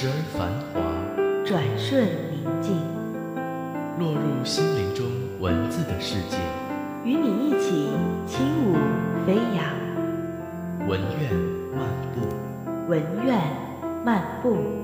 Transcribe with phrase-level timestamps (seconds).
[0.00, 0.80] 时而繁华，
[1.44, 2.74] 转瞬宁静。
[3.98, 5.04] 落入心灵中
[5.38, 6.38] 文字的世界。
[7.04, 7.90] 与你一起
[8.26, 8.76] 轻舞
[9.26, 11.34] 飞扬，文苑
[11.76, 12.26] 漫步，
[12.88, 13.38] 文苑
[14.02, 14.79] 漫步。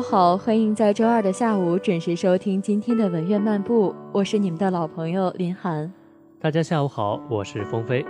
[0.00, 5.92] 好，欢迎在周二的下午准时收听今天的文苑漫步，我是你们的老朋友林涵。
[6.40, 8.04] 大家下午好，我是风飞。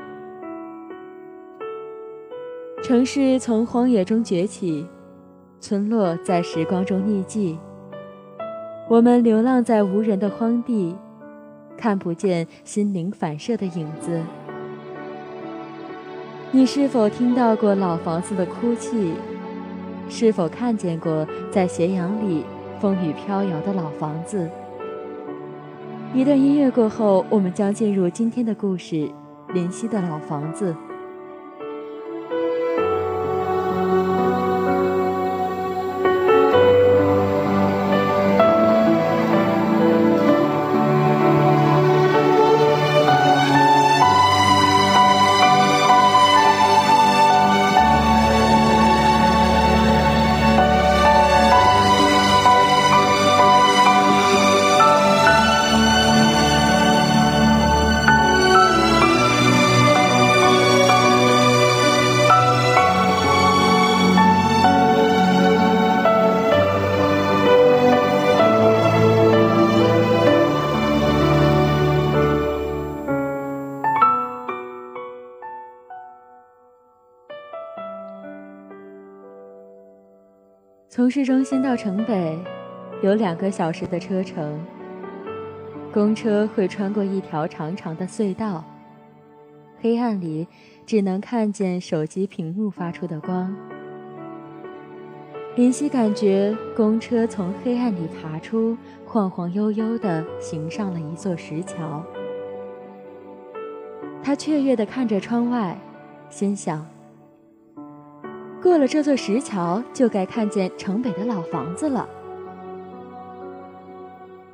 [2.82, 4.86] 城市从荒野中崛起，
[5.58, 7.58] 村落在时光中匿迹。
[8.88, 10.94] 我们流浪在无人的荒地，
[11.77, 14.22] 看不见心灵反射的影子。
[16.53, 19.12] 你是否听到过老房子的哭泣？
[20.10, 22.44] 是否看见过在斜阳里
[22.81, 24.50] 风雨飘摇的老房子？
[26.12, 29.09] 一段音乐过后，我们将进入今天的故事——
[29.54, 30.75] 林夕的老房子。
[81.10, 82.38] 市中心到城北，
[83.03, 84.59] 有两个小时的车程。
[85.93, 88.65] 公车会穿过一条长长的隧道，
[89.81, 90.47] 黑暗里
[90.87, 93.54] 只能看见手机屏幕发出的光。
[95.56, 102.04] 林夕感觉公车从黑暗里爬出，晃晃悠悠地行上了一座石桥。
[104.22, 105.77] 他雀跃地看着窗外，
[106.28, 106.87] 心想。
[108.62, 112.06] 过了这座石桥，就该看见城北的老房子了。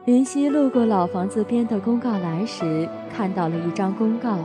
[0.05, 4.39] 林夕路过老房子边的公告栏时，看到了一张公告，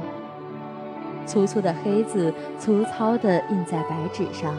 [1.27, 4.55] 粗粗的黑字粗糙地印在白纸上。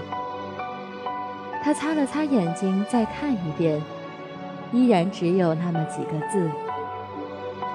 [1.65, 3.83] 他擦了擦眼睛，再看一遍，
[4.73, 6.49] 依然只有那么几个字：“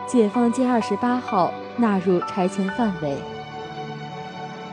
[0.07, 3.17] 解放街二十八号纳入拆迁范围。”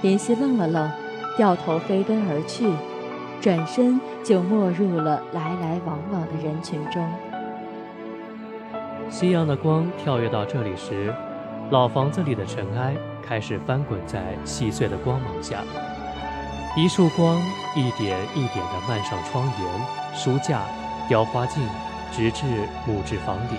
[0.02, 1.03] 林夕愣了愣。
[1.36, 2.70] 掉头飞奔而去，
[3.40, 7.04] 转身就没入了来来往往的人群中。
[9.10, 11.12] 夕阳的光跳跃到这里时，
[11.70, 15.62] 老房子里的尘埃开始翻滚在细碎的光芒下，
[16.76, 17.36] 一束光
[17.74, 20.62] 一点一点地漫上窗沿、书架、
[21.08, 21.62] 雕花镜，
[22.12, 22.44] 直至
[22.86, 23.58] 木质房顶。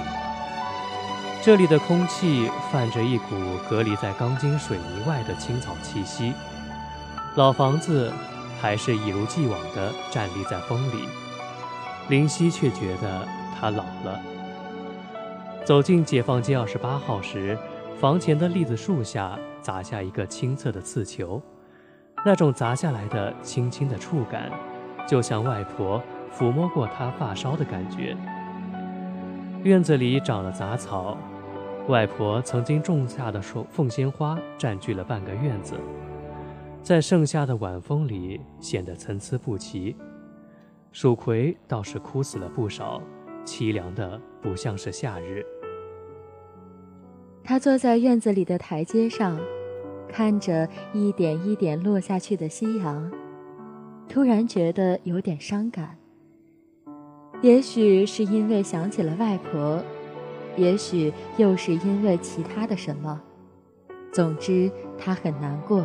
[1.42, 3.36] 这里的空气泛着一股
[3.70, 6.34] 隔离在钢筋水泥外的青草气息。
[7.36, 8.14] 老房子
[8.62, 11.06] 还是一如既往地站立在风里，
[12.08, 14.22] 林夕却觉得它老了。
[15.66, 17.58] 走进解放街二十八号时，
[18.00, 21.42] 房前的栗子树下砸下一个清澈的刺球，
[22.26, 24.50] 那种砸下来的轻轻的触感，
[25.06, 26.02] 就像外婆
[26.34, 28.16] 抚摸过她发梢的感觉。
[29.64, 31.18] 院子里长了杂草，
[31.90, 35.74] 外婆曾经种下的凤凤仙花占据了半个院子，
[36.86, 39.96] 在盛夏的晚风里显得参差不齐。
[40.92, 43.02] 蜀葵倒是枯死了不少，
[43.44, 45.44] 凄凉的不像是夏日。
[47.44, 49.36] 他坐在院子里的台阶上，
[50.08, 53.12] 看着一点一点落下去的夕阳，
[54.08, 55.98] 突然觉得有点伤感。
[57.42, 59.84] 也许是因为想起了外婆，
[60.56, 63.20] 也许又是因为其他的什么。
[64.12, 65.84] 总之，他很难过。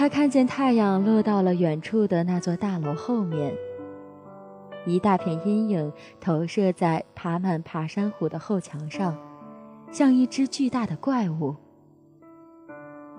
[0.00, 3.54] 他看见太阳落到了远处的那座大楼后面。
[4.86, 9.14] 一大片阴影投射在爬满爬山虎的后墙上，
[9.92, 11.54] 像一只巨大的怪物。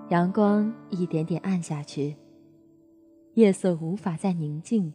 [0.08, 2.16] 阳光一点点暗下去，
[3.34, 4.92] 夜色无法再宁静。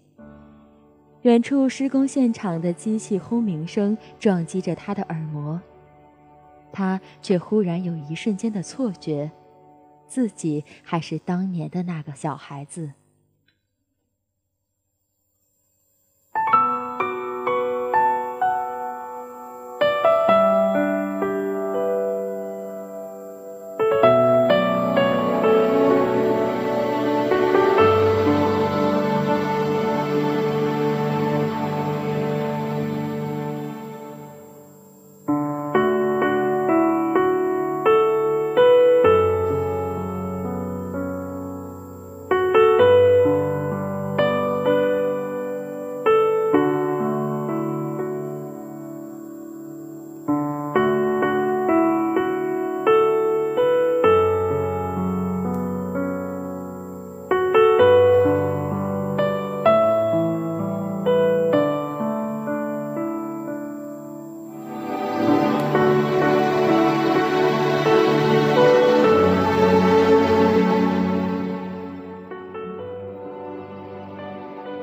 [1.22, 5.58] 远处施工现场的机器轰鸣声撞击着他的耳膜，
[6.70, 9.32] 他却忽然有一瞬间的错觉，
[10.08, 12.94] 自己还是当年的那个小孩子。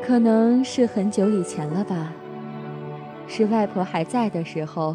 [0.06, 2.12] 可能是很久以前了吧，
[3.26, 4.94] 是外婆还在的时候，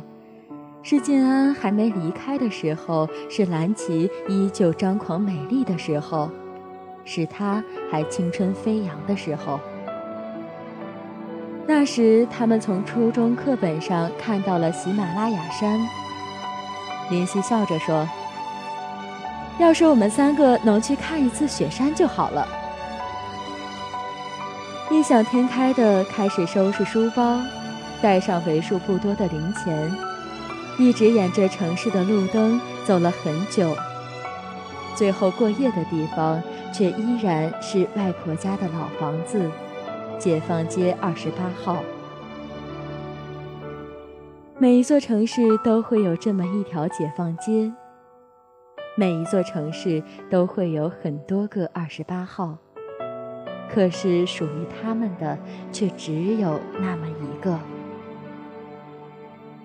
[0.84, 6.30] 是静安还没离开的时候，是蓝旗依旧张狂美丽的时候，
[7.06, 9.60] 是她还青春飞扬的时候。
[11.66, 15.80] 那时，他们从初中课本上看到了喜马拉雅山。
[17.10, 18.08] 林夕笑着说
[19.58, 22.48] ：“要是我们三个能去看一次雪山就好了。”
[24.92, 27.40] 异想天开的开始收拾书包，
[28.02, 29.92] 带上为数不多的零钱，
[30.80, 33.76] 一直沿着城市的路灯走了很久。
[34.96, 36.42] 最后过夜的地方
[36.74, 39.50] 却依然是外婆家的老房子，
[40.18, 41.84] 解放街二十八号。
[44.58, 47.72] 每一座城市都会有这么一条解放街，
[48.98, 50.02] 每一座城市
[50.32, 52.58] 都会有很多个二十八号。
[53.72, 55.38] 可是属于他们的，
[55.72, 57.58] 却只有那么一个。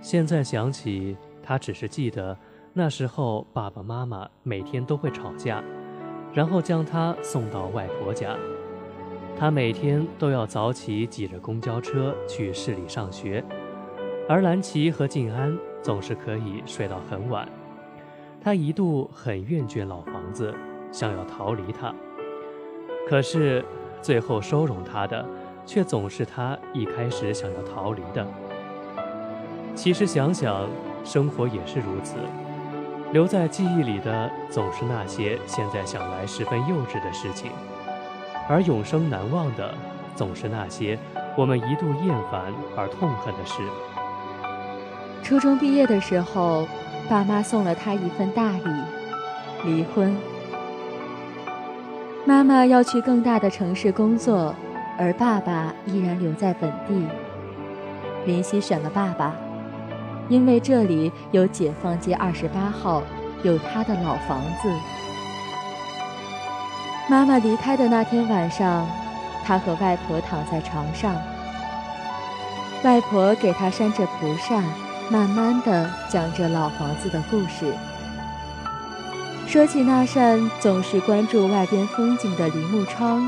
[0.02, 2.36] 现在想起，他只是记得
[2.74, 5.64] 那时候爸爸妈妈每天都会吵架，
[6.34, 8.36] 然后将他送到外婆家。
[9.38, 13.42] 他每天都要早起挤着公交车去市里上学，
[14.28, 17.48] 而蓝琪和静安总是可以睡到很晚。
[18.42, 20.54] 他一度很厌倦老房子，
[20.92, 21.94] 想要逃离它，
[23.08, 23.64] 可是。
[24.04, 25.24] 最后收容他的，
[25.64, 28.26] 却总是他一开始想要逃离的。
[29.74, 30.68] 其实想想，
[31.02, 32.16] 生活也是如此，
[33.12, 37.50] 留在记忆里的总是那些现在想来十分幼稚的事情，
[38.46, 39.74] 而永生难忘的，
[40.14, 40.98] 总是那些
[41.34, 43.62] 我们一度厌烦而痛恨的事。
[45.22, 46.68] 初中毕业的时候，
[47.08, 48.70] 爸妈送了他一份大礼，
[49.64, 50.14] 离婚。
[52.26, 54.54] 妈妈要去更大的城市工作，
[54.98, 57.06] 而爸爸依然留在本地。
[58.24, 59.34] 林夕选了爸爸，
[60.30, 63.02] 因为这里有解放街二十八号，
[63.42, 64.70] 有他的老房子。
[67.10, 68.86] 妈妈离开的那天晚上，
[69.44, 71.14] 他和外婆躺在床上，
[72.84, 74.64] 外婆给他扇着蒲扇，
[75.10, 77.70] 慢慢的讲着老房子的故事。
[79.46, 83.22] 说起那扇总是关注外边风景的梨木窗，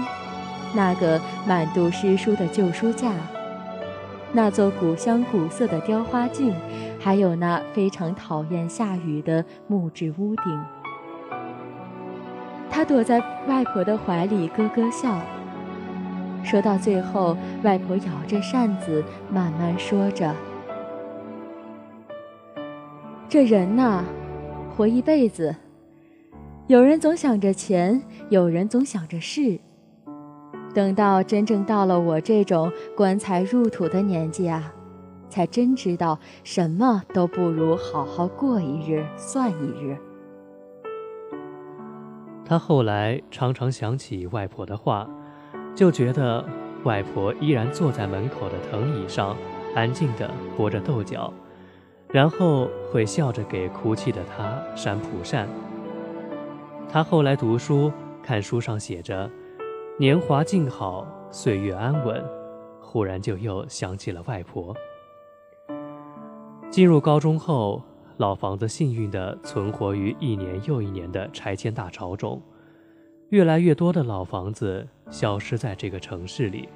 [0.74, 3.12] 那个满肚诗书的旧书架，
[4.32, 6.52] 那座古香古色的雕花镜，
[6.98, 10.64] 还有那非常讨厌下雨的木质屋顶，
[12.68, 15.20] 他躲在外婆的怀里咯咯笑，
[16.42, 20.34] 说到最后，外婆摇着扇子，慢慢说着
[23.28, 24.02] ：“这人呐，
[24.76, 25.54] 活一辈子，
[26.68, 29.60] 有人总想着钱，有人总想着事。
[30.74, 34.74] 等到真正到了我这种棺材入土的年纪啊，
[35.28, 39.96] 才真知道什么都不如好好过一日算一日。”
[42.44, 45.08] 他后来常常想起外婆的话。
[45.74, 46.42] 就觉得
[46.84, 49.36] 外婆依然坐在门口的藤椅上，
[49.74, 51.30] 安静地剥着豆角，
[52.08, 55.46] 然后会笑着给哭泣的他扇蒲扇。
[56.88, 59.30] 他后来读书，看书上写着
[59.98, 62.24] “年华静好，岁月安稳”，
[62.80, 64.74] 忽然就又想起了外婆。
[66.70, 67.82] 进入高中后，
[68.18, 72.40] 老房子幸运地存活于一年又一年的拆迁大潮中。
[73.30, 76.68] 越来越多的老房子消失在这个城市里，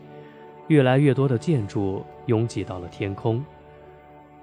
[0.66, 3.42] 越来越多的建筑拥挤到了天空，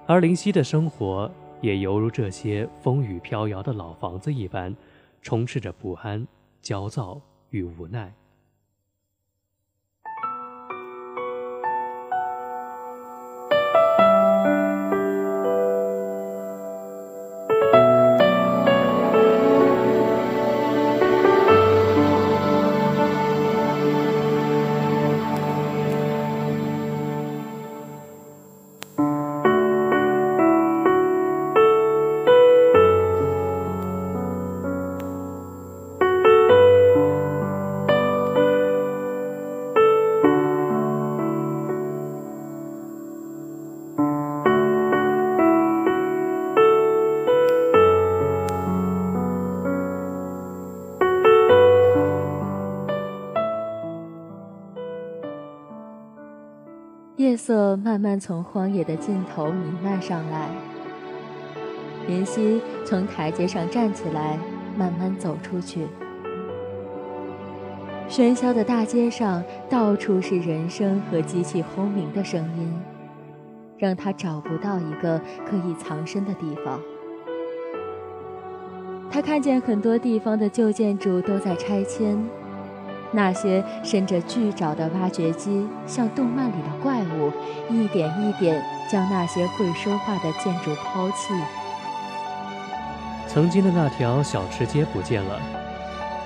[0.06, 4.74] 而林夕的生活也犹如这些风雨飘摇的老房子一般，
[5.28, 6.26] 充斥着不安、
[6.62, 7.20] 焦躁
[7.50, 8.10] 与无奈。
[57.38, 60.50] 色慢慢从荒野的尽头弥漫上来。
[62.08, 64.38] 林夕从台阶上站起来，
[64.76, 65.86] 慢慢走出去。
[68.08, 72.72] 喧嚣的大街上，到处是人声和机器轰鸣的声音，
[73.76, 76.80] 让他找不到一个可以藏身的地方。
[79.10, 82.18] 他看见很多地方的旧建筑都在拆迁。
[83.10, 87.32] 那些伸着巨爪的挖掘机，像动漫里的怪物，
[87.70, 91.34] 一点一点将那些会说话的建筑抛弃。
[93.26, 95.40] 曾经的那条小吃街不见了，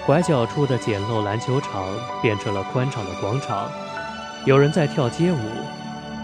[0.07, 1.85] 拐角处的简陋篮球场
[2.21, 3.69] 变成了宽敞的广场，
[4.45, 5.39] 有人在跳街舞，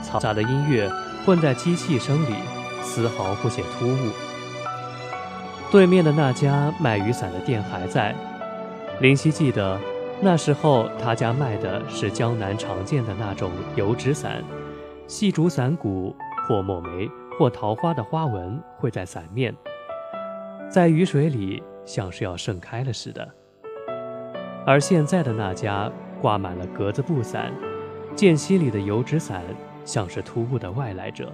[0.05, 0.91] 嘈杂的音乐
[1.25, 2.35] 混在机器声里，
[2.83, 4.11] 丝毫不显突兀。
[5.71, 8.15] 对面的那家卖雨伞的店还在，
[9.00, 9.79] 林夕记得。
[10.20, 14.42] 那时候，他家卖的是江南常见的那种油纸伞，
[15.06, 16.14] 细竹伞骨
[16.46, 17.08] 或墨梅
[17.38, 19.54] 或桃花的花纹绘在伞面，
[20.68, 23.28] 在雨水里像是要盛开了似的。
[24.66, 27.52] 而现在的那家挂满了格子布伞，
[28.16, 29.44] 间隙里的油纸伞
[29.84, 31.32] 像是突兀的外来者。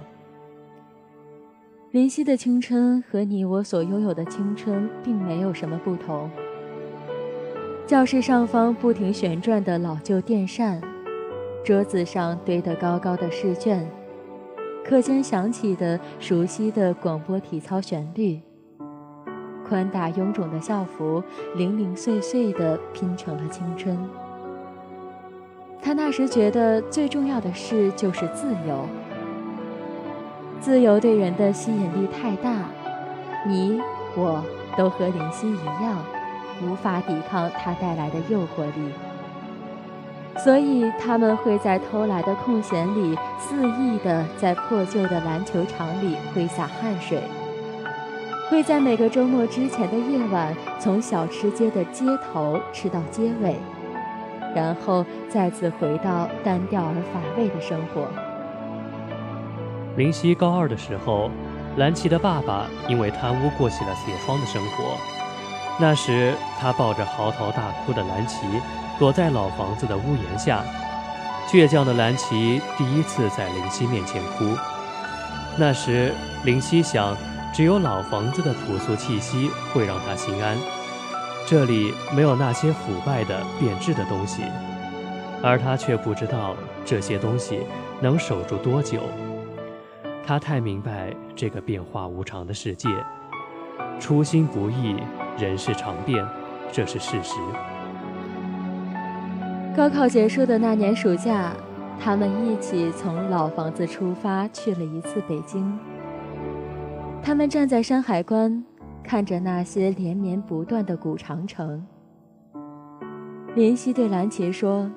[1.89, 6.29] 林夕的青春和你我所拥有的青春并没有什么不同。
[7.87, 10.81] 教室上方不停旋转的老旧电扇，
[11.63, 13.87] 桌子上堆得高高的试卷，
[14.83, 18.41] 课间响起的熟悉的广播体操旋律，
[19.67, 21.23] 宽大臃肿的校服
[21.55, 23.95] 零零碎碎地拼成了青春。
[25.79, 28.87] 他那时觉得最重要的事就是自由，
[30.59, 32.65] 自由对人的吸引力太大，
[33.47, 33.79] 你
[34.15, 34.43] 我
[34.75, 36.03] 都和林夕一样。
[36.61, 38.91] 无法抵抗它带来的诱惑力，
[40.37, 47.21] 所以他们会在偷来的空闲里肆意地在破旧的篮球场里挥洒汗水，
[48.49, 53.55] 会在每个周末之前的夜晚从小吃街的街头吃到街尾，
[54.55, 58.07] 然后再次回到单调而乏味的生活。
[59.97, 61.29] 林夕高二的时候，
[61.77, 64.97] 蓝琪的爸爸因为贪污过起了铁窗的生活。
[65.77, 68.47] 那时，他抱着嚎啕大哭的蓝旗，
[68.97, 70.63] 躲在老房子的屋檐下。
[71.49, 74.57] 倔强的蓝旗第一次在林夕面前哭。
[75.57, 76.13] 那时，
[76.45, 77.15] 林夕想，
[77.53, 80.57] 只有老房子的朴素气息会让他心安。
[81.45, 84.43] 这里没有那些腐败的、变质的东西，
[85.43, 86.55] 而他却不知道
[86.85, 87.59] 这些东西
[87.99, 89.01] 能守住多久。
[90.25, 92.87] 他太明白这个变化无常的世界，
[93.99, 94.95] 初心不易。
[95.37, 96.25] 人事常变，
[96.71, 97.35] 这是事实。
[99.75, 101.51] 高考结束的那年暑假，
[101.99, 105.77] 他们一起从老房子出发，去了一次北京。
[107.21, 108.63] 他们站在山海关，
[109.03, 111.85] 看着那些连绵不断的古长城。
[113.55, 114.89] 林夕对蓝奇说：“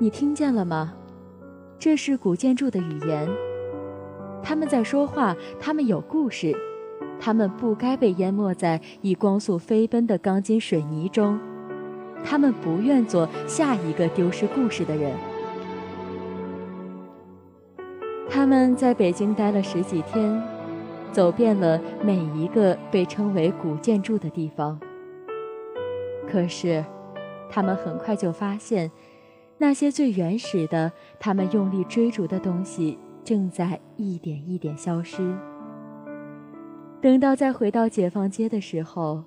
[0.00, 0.94] 你听见了吗？
[1.78, 3.28] 这是古建筑的语言。
[4.42, 6.56] 他们在说话，他们有故事，
[7.18, 11.38] 他们不该被淹没在以光速飞奔的钢筋水泥中。”
[12.24, 15.12] 他们不愿做下一个丢失故事的人。
[18.28, 20.42] 他们在北京待了十几天，
[21.12, 24.78] 走遍了每一个被称为古建筑的地方。
[26.28, 26.84] 可是，
[27.48, 28.90] 他们很快就发现，
[29.58, 35.34] 那些最原始的、他们用力追逐的东西，正在一点一点消失。
[37.00, 39.24] 等到再回到解放街的时候。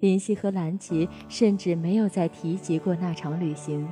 [0.00, 3.86] 林夕和兰奇甚至没有再提及过那场旅行。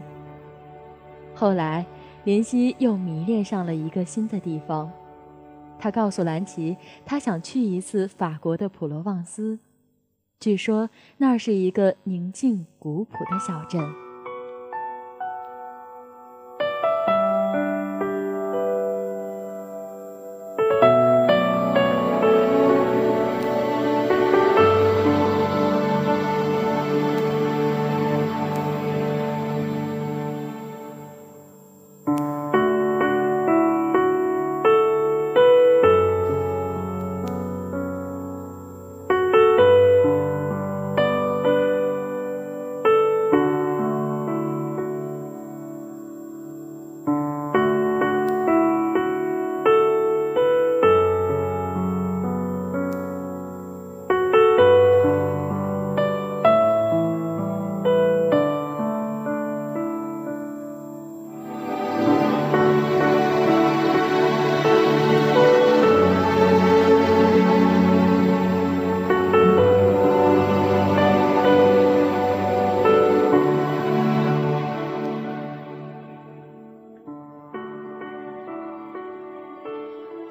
[1.34, 1.84] 后来，
[2.24, 4.90] 林夕又迷恋上了一个新的地方，
[5.78, 9.58] 他告诉兰奇，他想去一次法国的普罗旺斯，
[10.40, 14.07] 据说那是一个宁静古朴的小镇。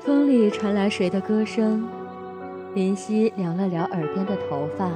[0.08, 1.86] 风里传来谁的歌声？
[2.74, 4.90] 林夕撩了撩耳边的头发。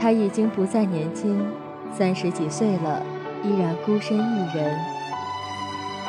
[0.00, 1.44] 他已经不再年轻，
[1.92, 3.02] 三十几岁了，
[3.42, 4.74] 依然孤身一人，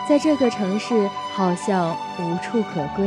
[0.07, 3.05] 在这个城市好像无处可归。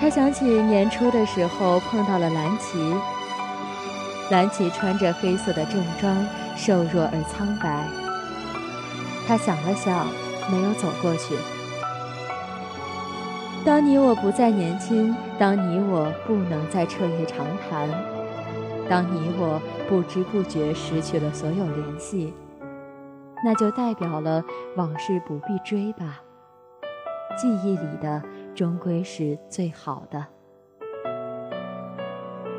[0.00, 2.96] 他想起年初的时候碰到了蓝奇，
[4.32, 7.84] 蓝奇穿着黑色的正装，瘦弱而苍白。
[9.28, 10.08] 他想了想，
[10.50, 11.36] 没有走过去。
[13.66, 17.90] 当你我不再年轻，当你我不能再彻夜长谈，
[18.88, 22.32] 当你我不知不觉失去了所有联系，
[23.44, 24.40] 那就代表了
[24.76, 26.22] 往事不必追吧。
[27.36, 28.22] 记忆里的
[28.54, 30.24] 终归是最好的。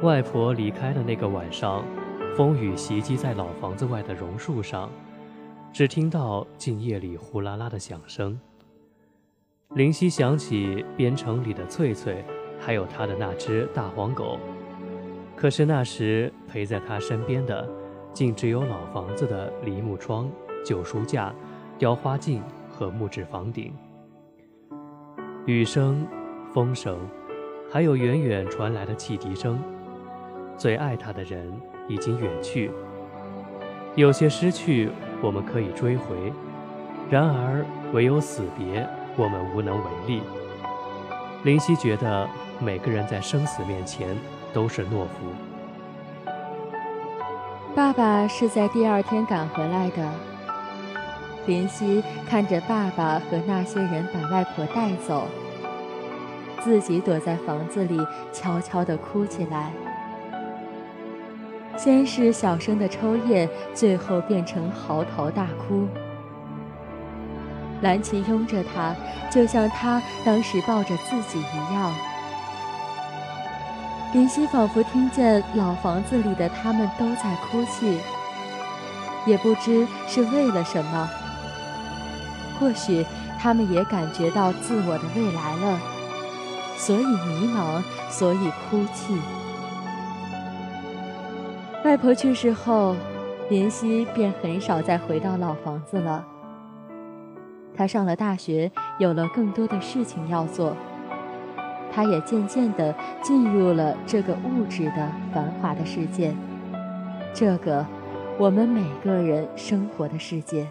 [0.04, 1.86] 外婆离开的那个晚上，
[2.36, 4.90] 风雨袭击在老房子外的榕树上，
[5.72, 8.38] 只听到静夜里呼啦啦的响声。
[9.78, 12.26] 林夕想起边城里的翠翠，
[12.60, 14.40] 还有他的那只大黄狗。
[15.36, 17.70] 可是那时陪在他身边的，
[18.12, 20.28] 竟只有老房子的梨木窗、
[20.66, 21.32] 旧书架、
[21.78, 23.72] 雕花镜和木质房顶。
[25.46, 26.08] 雨声、
[26.52, 26.98] 风声，
[27.72, 29.60] 还有远远传来的汽笛声。
[30.58, 31.54] 最爱他的人
[31.88, 32.72] 已经远去。
[33.96, 34.90] 有些失去，
[35.22, 36.16] 我们可以追回；
[37.12, 37.64] 然而，
[37.94, 38.84] 唯有死别。
[39.18, 40.22] 我们无能为力。
[41.44, 42.28] 林夕觉得
[42.60, 44.16] 每个人在生死面前
[44.54, 45.34] 都是懦夫。
[47.76, 50.10] 爸爸是在第二天赶回来的。
[51.46, 55.26] 林夕看着爸爸和那些人把外婆带走，
[56.60, 57.98] 自己躲在房子里
[58.34, 59.72] 悄悄地哭起来。
[61.78, 65.88] 先是小声的抽噎，最后变成嚎啕大哭。
[67.82, 68.96] 蓝奇拥着他，
[69.30, 71.94] 就像他当时抱着自己一样。
[74.14, 78.00] 林夕仿佛听见老房子里的他们都在哭泣，
[79.26, 81.10] 也不知是为了什么。
[82.60, 83.06] 或许
[83.38, 85.80] 他们也感觉到自我的未来了，
[86.78, 89.16] 所以迷茫，所以哭泣。
[91.86, 92.96] 外婆去世后，
[93.50, 96.26] 林夕便很少再回到老房子了。
[97.78, 100.76] 他上了大学，有了更多的事情要做。
[101.92, 106.36] 他也渐渐地进入了这个物质的繁华的世界，
[107.34, 107.86] 这个
[108.38, 110.68] 我们每个人生活的世界。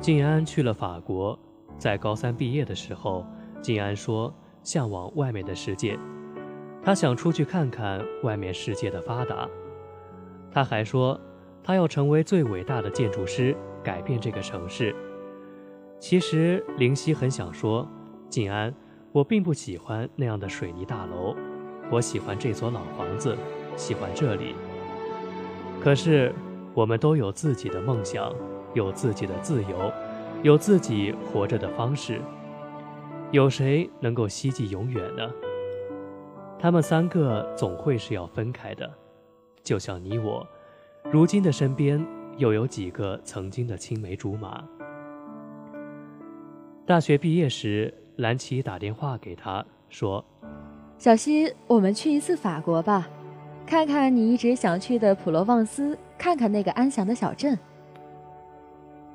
[0.00, 1.38] 静安去了法国，
[1.78, 3.24] 在高三毕业的时候，
[3.62, 4.32] 静安说
[4.62, 5.98] 向往外面的世界，
[6.82, 9.48] 他想出去看看外面世界的发达。
[10.52, 11.18] 他还说，
[11.62, 14.96] 他要成为最伟大的建筑师，改变这个城市。
[16.00, 17.86] 其实灵犀很想说，
[18.28, 18.74] 静安，
[19.12, 21.36] 我并不喜欢那样的水泥大楼，
[21.90, 23.36] 我喜欢这所老房子，
[23.76, 24.56] 喜欢这里。
[25.80, 26.34] 可是，
[26.74, 28.34] 我们都有自己的梦想，
[28.72, 29.92] 有自己的自由，
[30.42, 32.20] 有自己活着的方式。
[33.30, 35.30] 有谁能够希冀永远呢？
[36.58, 38.90] 他们三个总会是要分开的，
[39.62, 40.46] 就像你我，
[41.10, 42.04] 如今的身边
[42.36, 44.64] 又有几个曾经的青梅竹马？
[46.84, 50.24] 大学毕业时，蓝奇打电话给他说
[50.98, 53.08] ：“小西，我们去一次法国吧。”
[53.66, 57.58] 看看你一直想去的普罗旺斯，看看那个安详的小镇。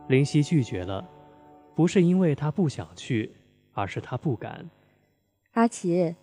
[0.07, 1.07] 林夕拒绝了，
[1.75, 3.31] 不是因为他不想去，
[3.73, 4.67] 而是他不敢。
[5.51, 6.15] 阿奇，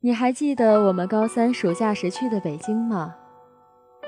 [0.00, 3.14] 你还记得我们高三暑假时去的北京吗？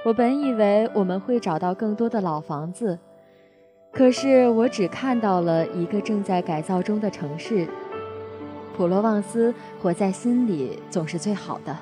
[0.05, 2.99] 我本以为我们会找到更多的老房子，
[3.91, 7.67] 可是我只看到了一个正在改造中的城市。
[8.77, 11.75] 普罗旺斯，活在心里总是最好的。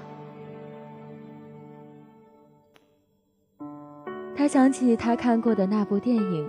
[4.36, 6.46] 他想起他看过的那部电影，《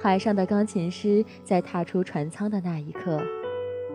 [0.00, 1.08] 海上的钢琴师》
[1.42, 3.20] 在踏出船舱的那一刻，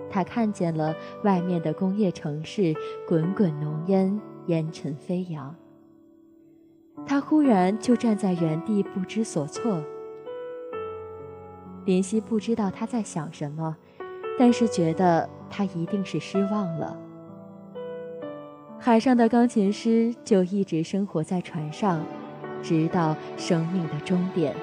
[0.10, 0.94] 他看见了
[1.24, 2.74] 外面的工业城市，
[3.08, 5.56] 滚滚浓烟，烟尘飞扬。
[7.06, 9.82] 他忽然就站在原地，不知所措。
[11.86, 13.76] 林夕不知道他在想什么，
[14.38, 16.98] 但是觉得他一定是失望了。
[18.78, 22.02] 海上的钢琴师就一直生活在船上。
[22.62, 24.54] 直到生命的终点。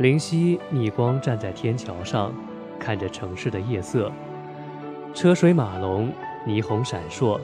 [0.00, 2.32] 灵犀逆光站在天桥上，
[2.78, 4.10] 看着城市的夜色，
[5.12, 6.10] 车水马龙，
[6.46, 7.38] 霓虹闪烁，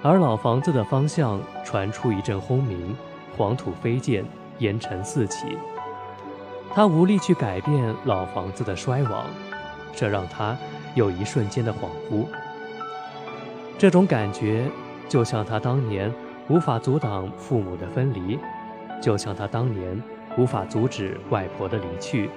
[0.00, 2.96] 而老房子的方向传出一阵轰鸣，
[3.36, 4.24] 黄土飞溅，
[4.60, 5.58] 烟尘四起。
[6.72, 9.24] 他无力去改变老房子的衰亡，
[9.92, 10.56] 这让他
[10.94, 12.24] 有一瞬间的恍惚。
[13.76, 14.70] 这种感觉，
[15.08, 16.14] 就像他当年
[16.48, 18.38] 无法阻挡父母的分离，
[19.02, 20.00] 就像他当年。
[20.38, 22.30] 无法阻止外婆的离去，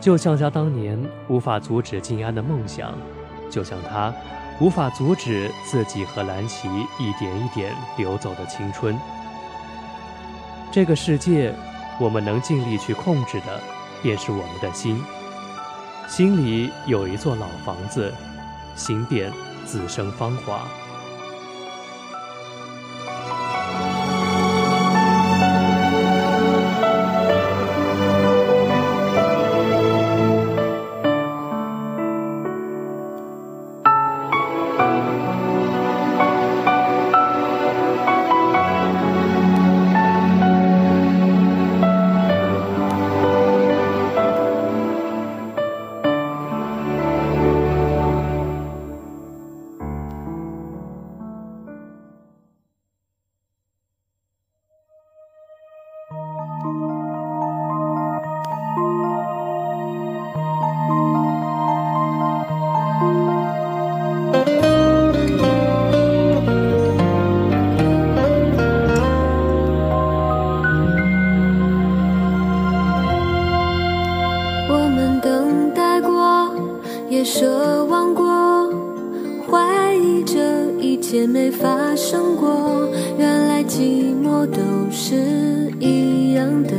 [0.00, 2.92] 就像他当年无法阻止静安的梦想，
[3.48, 4.12] 就像他
[4.60, 8.98] 无法阻止自己和蓝旗一点一点流走的青春。
[10.72, 11.54] 这个世界，
[12.00, 13.60] 我们能尽力去控制的，
[14.02, 15.00] 便是我们的心。
[16.08, 18.12] 心里有一座老房子，
[18.74, 19.32] 心便
[19.64, 20.66] 自生芳华。
[77.24, 78.72] 奢望过，
[79.48, 82.88] 怀疑这一切没发生过。
[83.18, 85.14] 原来寂寞都是
[85.78, 86.72] 一样的，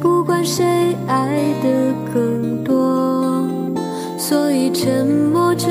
[0.00, 3.46] 不管谁爱的更多，
[4.18, 5.68] 所以沉默着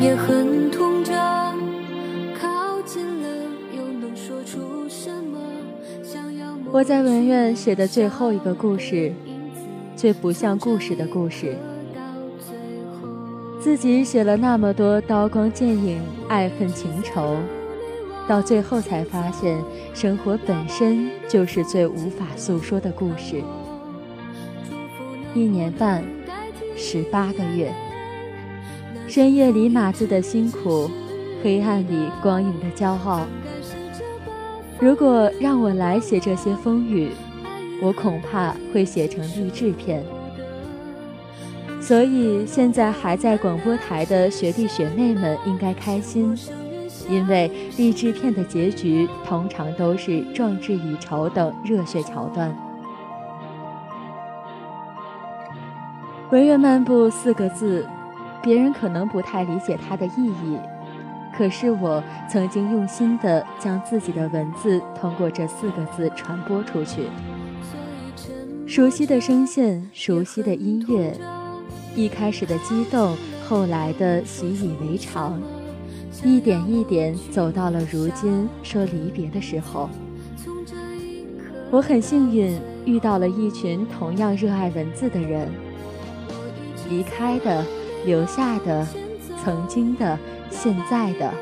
[0.00, 1.12] 也很痛着。
[2.40, 3.28] 靠近了
[3.76, 5.38] 又能说出什么？
[6.02, 9.12] 想要我在文苑写的最后一个故事，
[9.94, 11.56] 最不像故事的故事。
[13.64, 15.98] 自己写了那么多刀光剑影、
[16.28, 17.38] 爱恨情仇，
[18.28, 19.58] 到最后才发现，
[19.94, 23.42] 生活本身就是最无法诉说的故事。
[25.32, 26.04] 一年半，
[26.76, 27.72] 十八个月，
[29.08, 30.90] 深夜里码字的辛苦，
[31.42, 33.22] 黑暗里光影的骄傲。
[34.78, 37.08] 如果让我来写这些风雨，
[37.80, 40.04] 我恐怕会写成励志片。
[41.86, 46.34] 所以，现在还在广播台的学弟学妹们应该开心，
[47.10, 52.56] 因为励志片的结局通常都是壮志已酬等热血桥段。
[56.30, 57.86] 文苑漫步四个字，
[58.42, 60.58] 别人可能不太理解它的意义，
[61.36, 67.02] 可是我曾经用心的将自己的文字通过这四个字传播出去。
[68.66, 71.14] 熟悉的声线，熟悉的音乐。
[71.96, 73.16] 一开始的激动，
[73.48, 75.40] 后来的习以为常，
[76.24, 79.88] 一点一点走到了如今说离别的时候。
[81.70, 85.48] 我很幸运遇到了一群同样热爱文字的人，
[86.88, 87.64] 离开的、
[88.04, 88.86] 留下的、
[89.42, 90.18] 曾经的、
[90.50, 91.32] 现在的。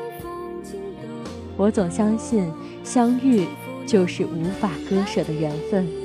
[1.57, 2.51] 我总相信，
[2.83, 3.45] 相遇
[3.85, 6.02] 就是无法割舍的缘分。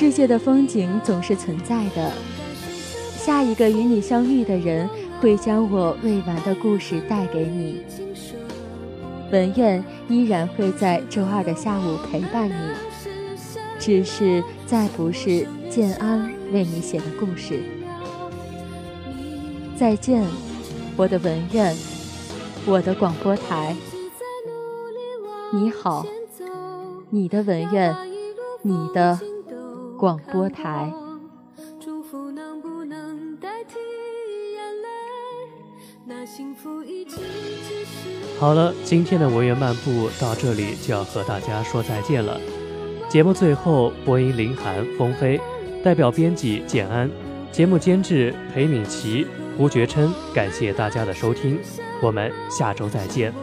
[0.00, 2.12] 世界的风景总是存在的，
[3.16, 4.88] 下一个与你相遇的人
[5.20, 7.82] 会将我未完的故事带给你。
[9.32, 12.54] 文苑依然会在周二的下午陪伴你，
[13.80, 17.60] 只是再不是建安为你写的故事。
[19.76, 20.24] 再见，
[20.96, 21.76] 我的文苑，
[22.66, 23.74] 我的广播台。
[25.52, 26.06] 你好，
[27.10, 27.96] 你的文苑，
[28.62, 29.18] 你的。
[29.98, 30.92] 广播台。
[38.38, 42.40] 好了，今天的文园漫步到这里就要和大家说再见了。
[43.08, 45.40] 节目最后，播音林涵、风飞，
[45.82, 47.10] 代表编辑简安，
[47.50, 51.58] 节目监制裴敏琪、胡觉琛，感谢大家的收听，
[52.00, 53.34] 我们下周再见。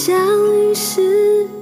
[0.00, 0.16] 相
[0.54, 1.59] 遇时。